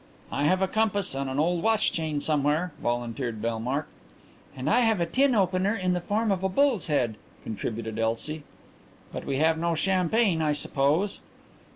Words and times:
"I 0.31 0.45
have 0.45 0.63
a 0.63 0.67
compass 0.67 1.13
on 1.13 1.29
an 1.29 1.37
old 1.37 1.61
watch 1.61 1.91
chain 1.91 2.21
somewhere," 2.21 2.73
volunteered 2.81 3.39
Bellmark. 3.39 3.85
"And 4.57 4.67
I 4.67 4.79
have 4.79 4.99
a 4.99 5.05
tin 5.05 5.35
opener 5.35 5.75
in 5.75 5.93
the 5.93 6.01
form 6.01 6.31
of 6.31 6.43
a 6.43 6.49
bull's 6.49 6.87
head," 6.87 7.17
contributed 7.43 7.99
Elsie. 7.99 8.41
"But 9.13 9.25
we 9.25 9.37
have 9.37 9.59
no 9.59 9.75
champagne, 9.75 10.41
I 10.41 10.53
suppose?" 10.53 11.19